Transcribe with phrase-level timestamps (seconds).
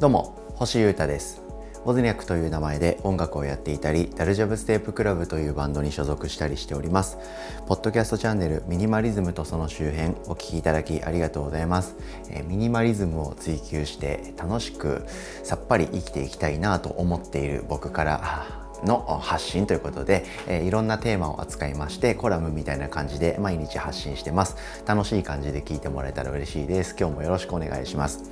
[0.00, 1.42] どうも星優太です。
[1.84, 7.18] ボズニャックという名前で音楽をやっていたりダルジャブステープクラブというバンドに所属したりしております。
[7.66, 11.96] ポッドキャストチャンネルミニマリズムとその周辺お聞きいただきありがとうございます、
[12.30, 15.06] え、ミニマリズムを追求して楽しく
[15.42, 24.56] さっぱり生きていきたいなと思っている僕からの発信ということで、えー、いろんなテーマを扱いましてコラムみたいな感じで毎日発信してます。
[24.86, 26.96] 楽しい感じで聞いてもらえたら嬉しいです。
[26.98, 28.30] 今日もよろしくお願いします。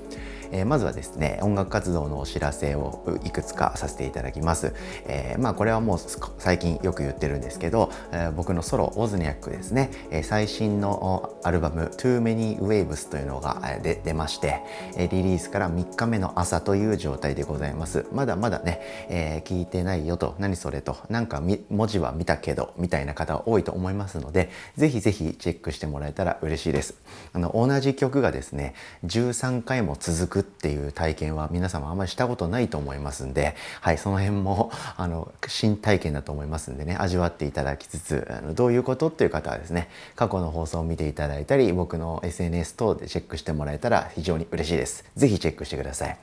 [0.53, 4.75] えー、まずはですね音楽活動のお知らせをいくつかさせていただきます、
[5.07, 5.99] えー、まあこれはもう
[6.39, 14.63] 最近よく言ってるんですけど、えー、僕のソロオズニャックですね、え最新のアルバム Too Many Waves というのが出出まして、
[14.97, 18.07] えリリースから3日目の朝という状態でございます。
[18.13, 26.95] まだまだね、え聞いてないよと何それとなんか文字は見たけどみたいな方多いと思いますのでぜひぜひチェックしてもらえたら嬉しいです。
[27.33, 45.05] あの同じ曲がですね13回も続くくっていう体験は皆様あんまりしたことないと思いますんで、はい、その辺もあの新体験だと思いますんでね味わっていただきつつあのどういうことっていう方はですね過去の放送を見ていただいたり僕の SNS 等でチェックしてもらえたら非常に嬉しいです。
[45.17, 46.19] 是非チェックしてください。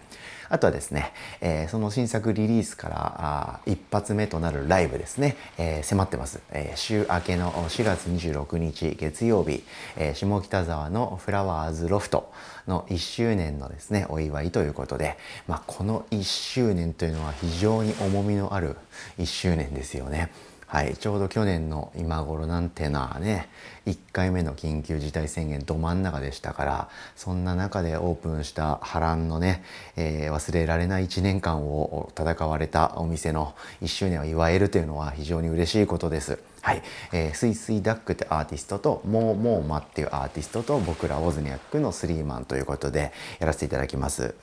[0.50, 9.64] あとはですね、えー、その新作リリースからあ一発目となるライブですね、えー、迫ってます、えー、週明けの4月26日月曜日、
[9.98, 12.32] え、下北沢のフラワーズロフト
[12.68, 18.76] の1周年のですねお祝いということで、まあ、この1周年というのは非常に重みのある
[19.18, 20.32] 1周年ですよね。
[20.76, 23.48] はい、ちょうど去年の今頃なんてのはね
[23.86, 29.64] 1回目の緊急事態宣言ど真ん中でしたからそんな中でオープンした波乱のね、
[29.96, 36.40] えー、忘れられない1年間を戦われたお店の1周年を祝えるというのは非常に嬉しいことです。
[36.66, 36.82] はい、
[37.14, 44.34] えー、スイスイダックってアーティストとモーモーマっていうアーティストと僕らオズニャックのスリーマンということでやらせていただきます。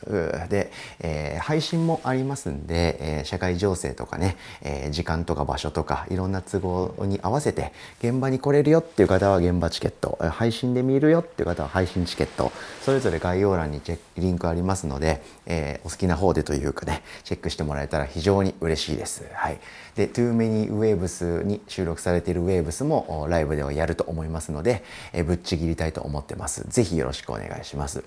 [0.48, 0.70] で、
[1.00, 12.52] えー、配信もありますんで、えー、社会情勢とかね、えー、時間とか場所とかいろんな都合に合わせて現場に来れるよっていう方は現場チケット配信で見るよっていう方は配信チケット
[12.82, 19.24] それぞれ概要欄にチェックリンクありますので、えー、お好きな方でというかねチェックしてもらえたら非常に嬉しいです。
[19.34, 19.58] はい、
[19.96, 26.64] で Too Many Waves に収録されている Waves もライブではやると思いますので、え、ぶっちぎりたいと思ってます。
[26.68, 28.04] ぜひよろしくお願いします。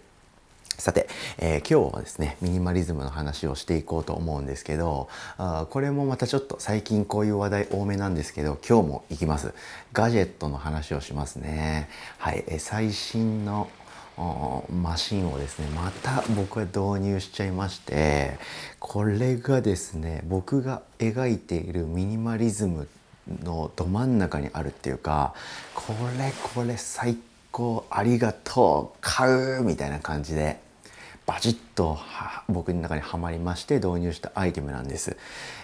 [0.77, 1.07] さて、
[1.37, 5.07] えー、今日はですねミニマリズムの話をしていこうと思うんですけど
[5.37, 9.53] あこれもまたちょっと最近こういう話題多めなんですけど今日も行きます
[9.93, 13.69] ガジェットの話をしますねはい、えー、最新の
[14.17, 18.37] マシンをですねまた僕は導入しちゃいまして
[18.79, 22.87] これがですね僕が描いているミニマリズム
[23.43, 25.33] のど真ん中にあるっていうか
[25.73, 27.17] これこれ最
[27.51, 30.59] 高ありがとう買うみたいな感じで
[31.25, 31.97] バチッと
[32.47, 35.17] 僕の中にはまりまして導入したアイテムなんです。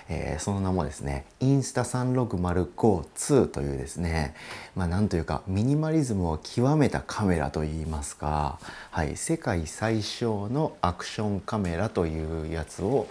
[0.09, 4.35] えー、その名もですねインスタ36052というですね
[4.75, 13.07] まあなんというかミニマリズムを極めたカメラといいますか、はい、世界最小のアクションカメラというやつを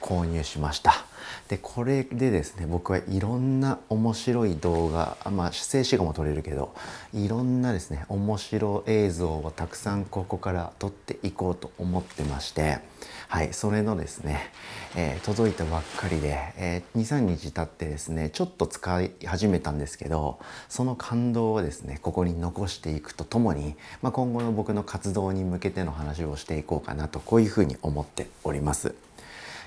[0.00, 1.04] 購入しました。
[1.48, 6.74] でこれでですね僕はいろんな面白い動画まあ静止画も撮れるけど
[7.14, 12.80] いろんなですね面白映像をたくさんここから撮っていこうと思ってまして
[13.28, 14.50] はいそれのですね、
[14.94, 20.38] えー、届いたばっかりで、えー、23日経ってですねちょっと使い始めたんですけど
[20.68, 29.07] その感動をですねここに残していくとともに、まあ、今後の僕の活動に向けての話をしていこうかなとこういうふうに思っております。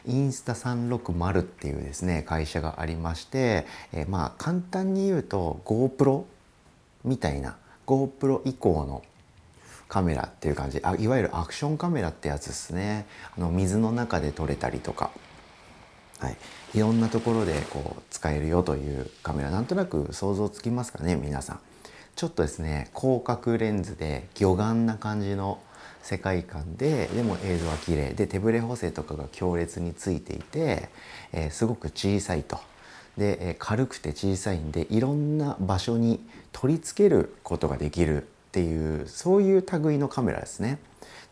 [0.06, 6.24] インスタ360っていうですね会社がありまして、えー、まあ簡単に言うと GoPro
[7.04, 9.04] みたいな GoPro 以降の
[9.88, 10.80] カメラっていう感じ。
[10.84, 13.06] あいわゆるアクションカメラってやつですね。
[13.38, 15.12] あの水の中で撮れたりとか、
[16.20, 16.38] はい、
[16.74, 19.52] いろんなところでこう使えるよというカメラ。
[19.52, 21.60] なんとなく想像つきますかね皆さん。
[22.16, 25.60] ちょっとですね広角レンズで魚眼な感じの
[26.04, 30.90] 世界観ででも映像は綺麗で手ブレ補正とかが強烈についていて、
[31.32, 32.60] えー、すごく小さいと。
[33.18, 40.80] で、えー、軽くて小さいんでいろんな場所に取り付けることができるっていうそういう類のカメラですね。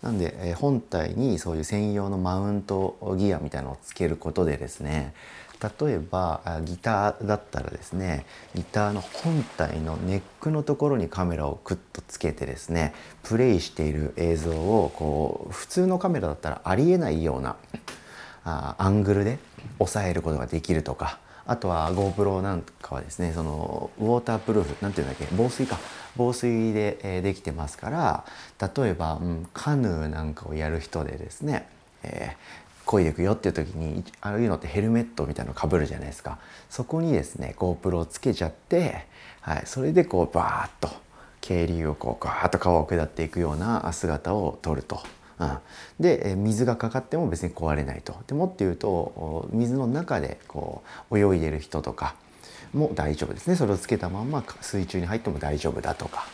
[0.01, 5.13] なんで、えー、本体にそういう専用のマウントギアみたいなのをつけることでですね
[5.61, 8.25] 例えばギターだったらですね
[8.55, 17.57] ギターの本体のネックのところにカメラをクッとつけてですねプレイしている映像をこう普通のカメラだったらありえないような
[18.45, 19.37] あアングルで
[19.79, 25.77] 抑えることができるとかあとは GoPro なんかはですねそのウォータープルーフなんていうんだっけ防水か。
[26.15, 28.25] 防水で、え、できてますから
[28.59, 31.69] 例えば、うん、カヌーなんかをやる人でですね、
[32.03, 36.39] えー、漕いでいくよっていう時にああいうのってヘルメットみたいなのかぶるじゃないですか
[36.71, 39.05] そこにですね GoPro をつけちゃって、
[39.41, 40.89] はい、それでこうバーッと
[41.39, 45.01] 渓流をこうガーッと川を下っていくような姿を撮ると。
[45.37, 45.57] うん、
[46.01, 48.13] で水がかかっても別に壊れないと。
[48.27, 52.15] でもっていうと水の中でこう泳いでる人とか
[52.73, 56.25] も大丈夫ですねそれをつけたまんま水中に入っても大丈夫だとか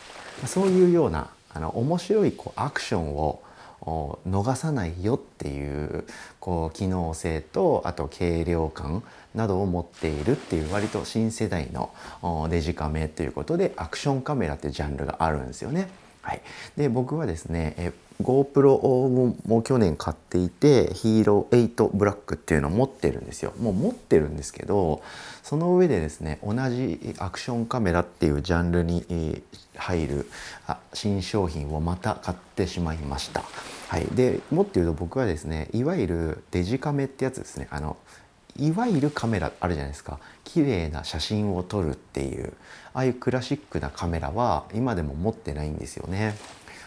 [0.46, 3.40] そういうようなあの面白いこうアクションを
[3.86, 6.04] 逃さないよっていう
[6.40, 9.04] こう機能性とあと軽量感
[9.34, 11.90] などを持っているっていう割と新世代の
[12.50, 15.88] デジカメということでアクションカメラってジャンルがあるんですよね。
[16.26, 16.42] はい、
[16.76, 18.68] で僕はですねえ GoPro
[19.46, 23.52] もう去年買っていてヒーロー8ブラックっていうのを持ってるんですよ。
[23.60, 25.02] もう持ってるんですけど
[25.44, 29.42] その上でですね同じアクションカメラっていうジャンルに
[29.76, 30.26] 入る
[30.94, 33.44] 新商品をまた買ってしまいました。
[33.88, 37.68] はい、でもっと言うと僕はですねいわゆるデジカメってやつですね。
[37.70, 37.96] あの
[38.58, 42.52] いわゆるカメラあるじゃないですか綺麗な写真を撮るっていう
[42.94, 46.34] ああいうクラシックなカメラは今でも持ってないんですよね。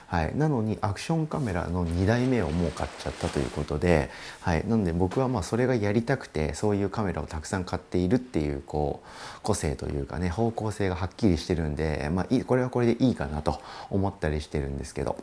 [0.07, 4.09] はい、なのにアクションカメラの2台目をもう買っちゃったということで、
[4.41, 9.07] はい、なので僕はまあそれがやりたくてそういうカメラをたくさん買っているっていうこう
[9.43, 13.61] 個性というかね方向性がはっきりしてるんで、まあ、これはこれでいいかなと
[13.91, 15.15] 思ったりしてるんですけど。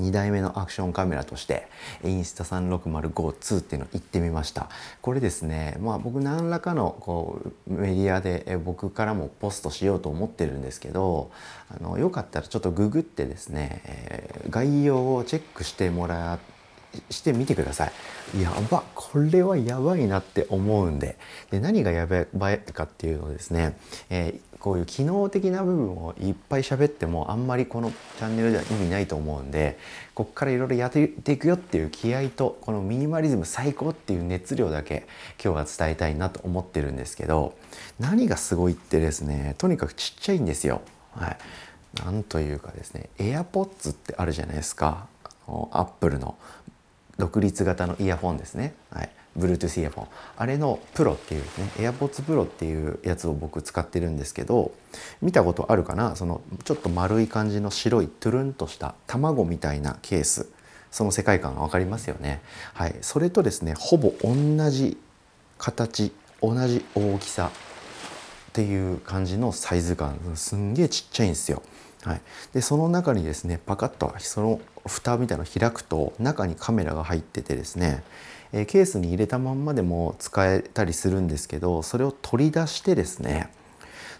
[0.00, 1.68] 2台目のアクションカメラとして
[2.04, 4.68] インスタ3 6 0 g 2っていうのを行ってみました。
[5.02, 11.30] これですねまあ僕何らかのこうメディアで僕からもポストしようと思ってるんですけど
[11.70, 16.38] あのよかったらちょっとググってですね、え、概要をチェックしてもら
[17.10, 18.42] してみてください。
[18.42, 21.16] やばこれはやばいなって思うんで
[21.50, 23.76] で何がやばいかっていうのですね、
[24.08, 29.78] えーこういう機能的な部分をいっぱい喋ってもあんまりこのチャンネルでは意味ないと思うんで
[30.14, 35.06] こっからいろいろやっていくよっていう気合とこのミニマリズム最高っていう熱量だけ
[35.42, 37.54] 今日は伝えたいなと思ってるんですけど
[37.98, 40.82] 何がすごいってですねとにかくちっちゃいんですよ。
[41.12, 41.38] はい、
[42.04, 45.06] なんというかですね AirPods ってあるじゃないですか
[45.46, 46.36] アップルの
[47.20, 48.74] 独立型のイヤホンですね。
[48.90, 49.10] はい。
[49.38, 54.72] Bluetooth イヤホンあれのプロっていうですね AirPods Pro っていうやつを僕使ってるんですけど
[55.22, 56.16] 見たことあるかな？
[56.16, 60.48] そのちょっと丸い感じの白いトゥルンとした卵みたいなケース。
[60.90, 62.42] その世界観が分かりますよね。
[62.74, 62.96] はい。
[63.02, 64.34] それとですねほぼ同
[64.70, 64.98] じ
[65.58, 66.12] 形
[66.42, 67.52] 同じ大きさ
[68.50, 71.62] っていう感じのサイズ感すんげえちっちゃいんですよ
[72.02, 72.20] はい、
[72.54, 78.02] でその中にですねパカッとその蓋みたいなの開くと中にカメラが入っててですね
[78.52, 83.50] えケースに入れたまんまでも使えたりするんですけどそれを取り出してですね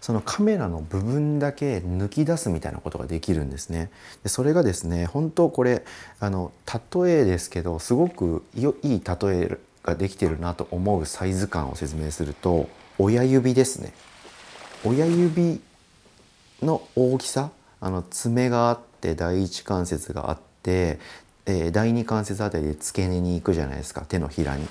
[0.00, 3.90] そのカメラの部分だけ抜き出すみたいなことができるんですね。
[4.22, 5.84] でそれがですね本当これ
[6.20, 6.52] あの
[7.04, 12.68] 例えですけどすごくいい例えができてるなと思うサイズ感を説明すると
[12.98, 13.92] 親指ですね。
[14.84, 15.60] 親指
[16.62, 17.50] の大きさ
[17.80, 20.98] あの爪があって第一関節があって
[21.46, 24.66] えー、第二関節あたりで付け根に行くじゃないですか手のひらに。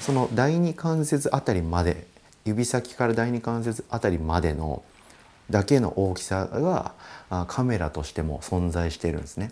[0.00, 2.06] その第二関節あたりまで
[2.44, 4.82] 指先から第二関節あたりまでの
[5.50, 6.94] だけの大きさが
[7.46, 9.50] カメラとしても存在してるんですね。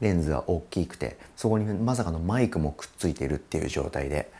[0.00, 4.32] レンズが大きくてそこにまさかのマイクもくっついてるっていう状態で。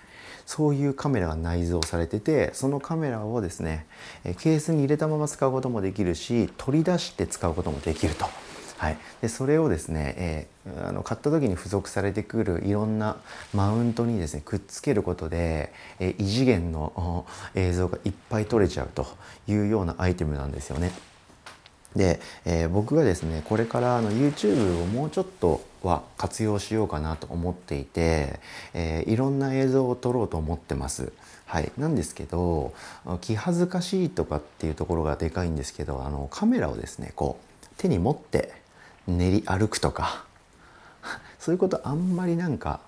[0.51, 3.87] そういうカメラが内蔵されててそのカメラをですね
[4.41, 8.27] ケースに入れたまま使うこともできるし取り出して使うこともできると。
[8.77, 13.19] はい、でそれをですね、えー、あの買った時に付属されてくるいろんな
[13.55, 19.07] マウントにですねくっつけることで、えー、異次元の映像がいっぱい撮れちゃうと
[19.47, 20.91] いうようなアイテムなんですよね。
[21.97, 28.39] で、えー、僕がですねこれからあの YouTube をもうちょっとは活用しようかなと思っていて、
[28.75, 31.13] えー、いろんな映像を撮ろうと思ってます。
[31.47, 32.73] はい、なんですけど
[33.21, 38.53] 気恥ずかしいとかっていうところがでかいんですけどあのカメラをですねこう手に持って
[39.09, 40.25] 練り歩くとか
[41.41, 42.79] そういうことあんまりなんか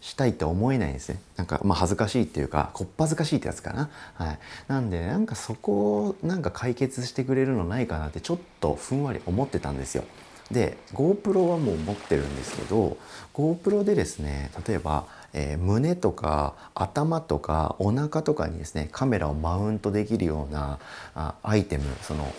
[0.00, 1.20] したいって思えないんですね。
[1.36, 3.90] なんかまあ恥ずかしいっていうかこっぱずかしいってやつかな。
[4.14, 4.38] はい。
[4.68, 10.04] なんでなんかそこをなんか解決してくれるのないかなってちょっとふんわり思ってたんですよ。
[10.50, 12.98] で GoPro はもう持ってるんですけど
[13.32, 20.78] GoPro でですね例えば、えー、胸とか頭とかお腹とかにですねカメラをマウントできるような
[21.14, 22.32] あアイテムその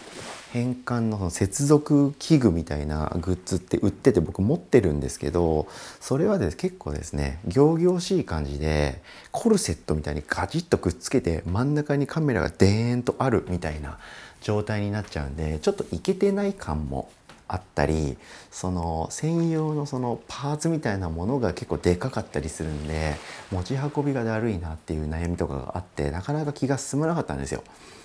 [0.53, 5.67] 変換のその接続器具みたいなグッズって売ってて僕持ってるんですけど
[5.99, 13.99] それはです結構ですね仰々しい感じでコルセットみたいにガチッとくっつけて真ん中にカメラがデーンとあるみたいな
[14.39, 17.09] 状態になっちゃうんでちょっといけてない感も
[17.47, 18.17] あったり
[18.51, 23.15] その専用のそのパーツみたいなものが結構でかかったりするんで
[23.51, 27.63] 持ち運びがだるいなっていう悩みとかがあってなかなか気が進まなかったんですよ。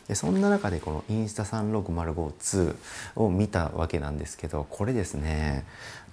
[0.09, 2.75] でそんな中でこのインスタ36052
[3.17, 5.65] を見たわけなんですけどこれですね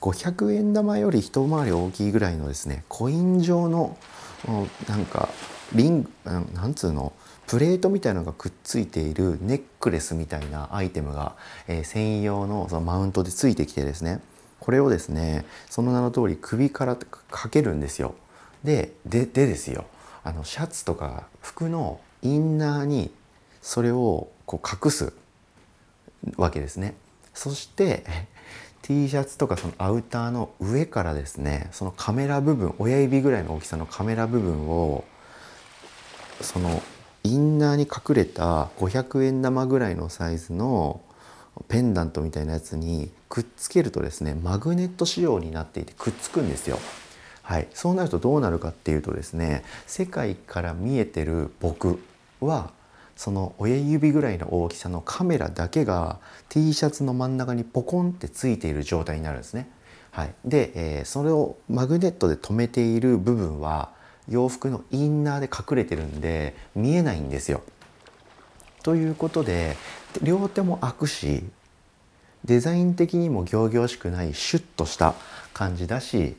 [0.02, 3.98] 500円玉より一回り大きいぐらいのですねコイン状の
[4.88, 5.30] なんか
[5.74, 6.10] リング
[6.54, 7.12] なんつうの？
[7.48, 11.38] プレートみたいのがくっついているネックレスみたいなアイテムが、
[11.68, 14.20] えー、専用のそのマウントでついてきてですね
[14.60, 18.16] これをですねその名の通り首からかけるんですよ。
[18.64, 19.86] でででですよ
[20.26, 23.12] あのシャツとか服のインナーに
[23.62, 25.14] それをこう隠す
[26.36, 26.96] わけですね。
[27.34, 28.04] そして
[28.82, 35.06] T シャツとかそのアウターの上からですねそのカメラ部分親指ぐらいの大きさのカメラ部分を
[36.42, 36.82] その
[37.28, 41.02] インナーに隠れた500円玉ぐらいのサイズの
[41.68, 46.80] ペンダントみたいなやつにくっつけるとですねマグネット仕様になっていてくっつくんですよ。
[47.44, 52.00] はい、そうなるとどうなるかっていうとですね世界から見えてる僕
[52.42, 52.72] は
[53.16, 56.20] その親指ぐらいの大きさのカメラだけが
[56.50, 59.70] T シャツの真ん中にポコンってついている状態になるんですね。
[60.12, 63.90] はい、で、えー、それをマグネットで留めている部分は
[64.30, 67.64] 洋服のインナーで隠れてるんで見えないんですよ。
[68.84, 69.76] ということで
[70.22, 71.44] 両手も開くし
[72.46, 75.14] デザイン的にも仰々しくないシュッとした
[75.54, 76.38] 感じだし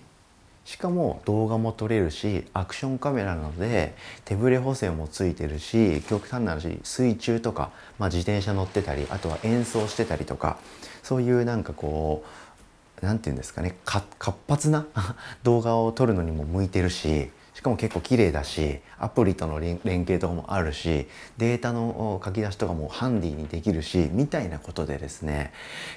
[0.65, 10.59] しかも動画も撮れるしアクションカメラなので手ぶれ補正もついてるし極端な話水中とか、まあ、自転車乗ってたりあとは演奏してたりとか
[11.03, 12.23] そういうなんかこ
[13.03, 14.07] う何て言うんですかね活
[14.49, 14.87] 発な
[15.43, 25.53] 動画を撮るのにも向いてるししかも結構綺麗だしアプリとの連携とかもあるしデータの書き出しとかもハンディにできるしみたいなことでですね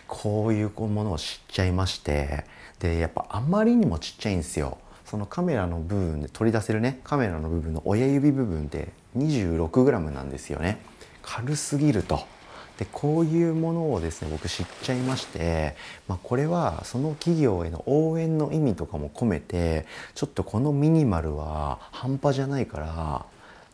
[0.08, 2.46] こういうものを知っちゃいまして
[2.80, 4.80] でやっぱあまりにもちっちゃいんですよ。
[5.06, 10.82] そのカメラの部分で取り出せるねカメラの部分の親指部分って 26g なんですよね。
[11.22, 12.22] 軽すぎると。
[12.81, 15.75] でこういうものをですね僕知っちゃいまして、
[16.07, 19.85] まあ、これはその企業への応援の意味とかも込めて
[20.15, 23.25] ちょっとこのミニマルは半端じゃないから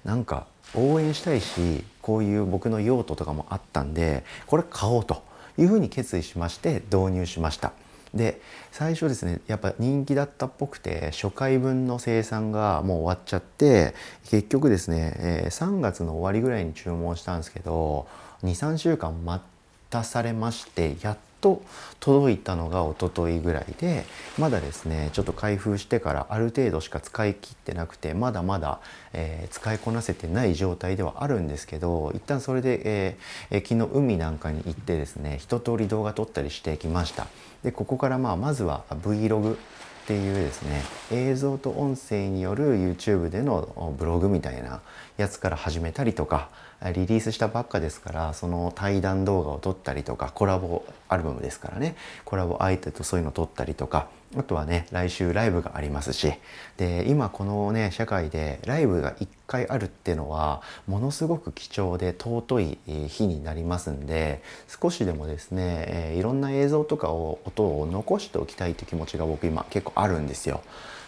[0.04, 0.46] なんか
[0.76, 5.24] 応援したいしこういう僕の用途とかもあったんでこれ買おうと
[5.58, 7.72] いうふうに決意しまして導入しました。
[8.14, 13.94] で最初ですねやっぱ人気だったっぽくて初回分の生産がもう終わっちゃって
[14.30, 18.08] 結局ですね、え、3月の終わりぐらいに注文したんですけど
[18.44, 19.44] 23週間待
[19.90, 21.62] たされましてやっと
[22.00, 24.06] 届いたのが一昨日ぐらいで
[24.38, 28.80] まだですねちょっと開封してからある程度しか使い切ってなくてまだまだ、
[29.14, 37.28] えー、使いこなせてない状態ではあるんですけど一旦それで、えー、昨日海なんかに行ってですね一通り動画撮ったりしてきました。
[37.64, 39.58] でここからまあまずは Vlog
[40.08, 44.80] っていうですね映像と音声による YouTube でのブログみたいな
[45.18, 46.48] やつから始めたりとか
[46.96, 56.34] リリースしたばっかですからその対談動画を撮ったりとかコラボアルバムですからねコラボ相手とそういうのを撮ったりとかあとはね来週ライブがありますし
[56.76, 70.62] で今このね社会でライブが1回あるっていうのはものすごく貴重で尊い日になりますんで少しでもですね、いろんな映像とかを音を残しておきたいという気持ちが僕今結構あるんですよ。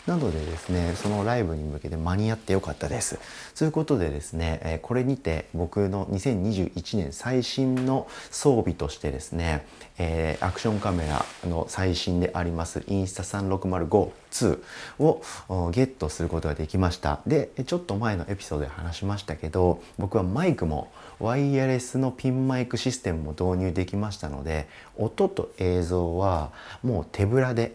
[0.08, 3.20] なのでですねそのライブに向けて間に合ってよかったです。
[3.56, 9.65] ということでですね、これにて僕の2021年最新の装備としてですね、
[9.98, 14.60] えー、アクションカメラの最新でありますインスタ36052
[15.00, 15.22] を
[15.72, 26.51] ゲットすることができましたでちょっと前のエピソードで話しましたけど僕はマイクもワイヤレスのピンマイクシステムも導入できましたので音と映像は
[26.82, 27.74] もう手ぶらで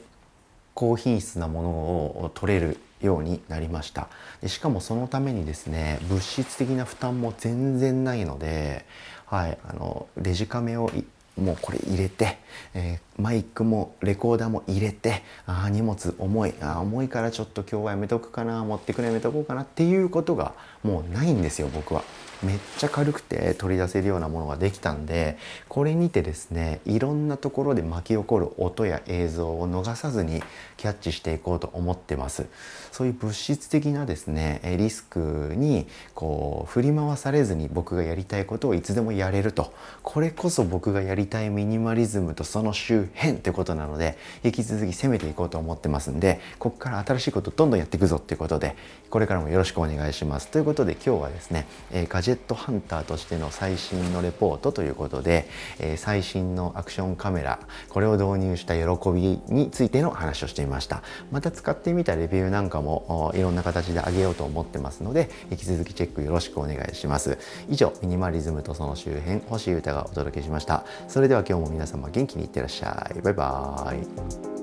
[0.74, 4.08] 高品質なものを取れるようになりました。
[4.42, 8.84] でしかもそのためにですね物質的な負担も全然ないので、
[9.26, 10.90] はい、あのデジカメを
[11.36, 12.38] もうこれ入れて、
[12.74, 20.54] えー、マイクもレコーダーも入れてあ荷物重いあ重いからちょっと今日はやめとくかな持ってくのやめとこうかなっていうことが
[20.84, 22.04] もうないんですよ僕は。
[22.42, 25.38] めっちゃ軽くて取り出せるようなものができたんで
[25.68, 30.42] これにてですねいろんなところで巻き起こる音や映像を逃さずに
[30.76, 32.46] キャッチしていこうと思ってます。
[32.92, 39.72] そういう物質的なですねリスクにこう振り回されずに僕がやりたいことをいつでもやれると。
[40.02, 48.76] これこそ僕がやりたいミニマリズムとその周辺ってことなので引き続き攻めていこうと思ってますんでここから新しいことどんどんやっていくぞっていうことで
[49.08, 50.48] これからもよろしくお願いします。
[50.48, 55.46] ということことで今日はですね、えガジェットハンターとしての最新のレポートということで、
[55.78, 61.02] え最新のアクションカメラこれを導入した喜びについての話をしていました。
[61.30, 67.38] また使ってみたレビューなんかもいろんな形であげようと思ってますので引き続きチェックよろしくお願いします。
[67.70, 70.84] 以上ミニマリズムとその周辺星優太がお届けしました。
[71.06, 73.20] それでは今日も皆様元気にいってらっしゃい。
[73.20, 74.53] バイバーイ。